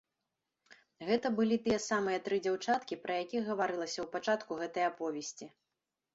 [1.09, 5.45] Гэта былі тыя самыя тры дзяўчаткі, пра якіх гаварылася ў пачатку гэтай аповесці.